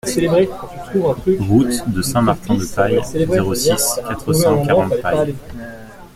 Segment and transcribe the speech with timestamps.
[1.41, 5.35] Route de Saint-Martin de Peille, zéro six, quatre cent quarante Peille